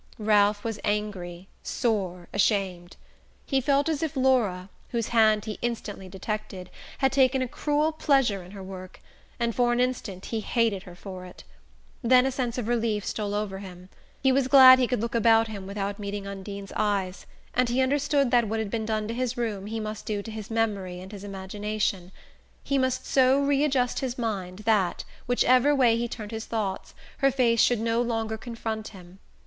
Ralph 0.17 0.63
was 0.63 0.79
angry, 0.83 1.47
sore, 1.61 2.27
ashamed. 2.33 2.97
He 3.45 3.61
felt 3.61 3.87
as 3.87 4.01
if 4.01 4.17
Laura, 4.17 4.69
whose 4.89 5.09
hand 5.09 5.45
he 5.45 5.59
instantly 5.61 6.09
detected, 6.09 6.71
had 6.97 7.11
taken 7.11 7.43
a 7.43 7.47
cruel 7.47 7.91
pleasure 7.91 8.41
in 8.41 8.49
her 8.49 8.63
work, 8.63 8.99
and 9.39 9.53
for 9.53 9.71
an 9.71 9.79
instant 9.79 10.25
he 10.25 10.39
hated 10.39 10.81
her 10.89 10.95
for 10.95 11.23
it. 11.25 11.43
Then 12.01 12.25
a 12.25 12.31
sense 12.31 12.57
of 12.57 12.67
relief 12.67 13.05
stole 13.05 13.35
over 13.35 13.59
him. 13.59 13.89
He 14.23 14.31
was 14.31 14.47
glad 14.47 14.79
he 14.79 14.87
could 14.87 15.01
look 15.01 15.13
about 15.13 15.49
him 15.49 15.67
without 15.67 15.99
meeting 15.99 16.25
Undine's 16.25 16.73
eyes, 16.75 17.27
and 17.53 17.69
he 17.69 17.79
understood 17.79 18.31
that 18.31 18.47
what 18.47 18.57
had 18.57 18.71
been 18.71 18.87
done 18.87 19.07
to 19.07 19.13
his 19.13 19.37
room 19.37 19.67
he 19.67 19.79
must 19.79 20.07
do 20.07 20.23
to 20.23 20.31
his 20.31 20.49
memory 20.49 20.99
and 20.99 21.11
his 21.11 21.23
imagination: 21.23 22.11
he 22.63 22.79
must 22.79 23.05
so 23.05 23.39
readjust 23.39 23.99
his 23.99 24.17
mind 24.17 24.59
that, 24.65 25.03
whichever 25.27 25.75
way 25.75 25.95
he 25.95 26.07
turned 26.07 26.31
his 26.31 26.47
thoughts, 26.47 26.95
her 27.19 27.29
face 27.29 27.61
should 27.61 27.79
no 27.79 28.01
longer 28.01 28.35
confront 28.35 28.87
him. 28.87 29.19